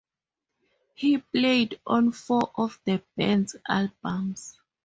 He 0.95 1.19
played 1.19 1.79
on 1.85 2.11
four 2.11 2.51
of 2.57 2.79
the 2.85 3.03
band's 3.15 3.55
albums. 3.67 4.59